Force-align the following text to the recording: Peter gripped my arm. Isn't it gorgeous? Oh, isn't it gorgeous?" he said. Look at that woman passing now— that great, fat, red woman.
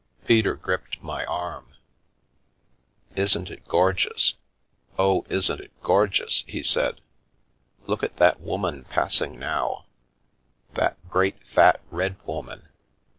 Peter 0.25 0.55
gripped 0.55 0.99
my 1.03 1.23
arm. 1.25 1.75
Isn't 3.15 3.51
it 3.51 3.67
gorgeous? 3.67 4.33
Oh, 4.97 5.27
isn't 5.29 5.61
it 5.61 5.71
gorgeous?" 5.83 6.43
he 6.47 6.63
said. 6.63 7.01
Look 7.85 8.01
at 8.01 8.17
that 8.17 8.39
woman 8.41 8.85
passing 8.85 9.37
now— 9.37 9.85
that 10.73 10.97
great, 11.11 11.45
fat, 11.45 11.81
red 11.91 12.15
woman. 12.25 12.69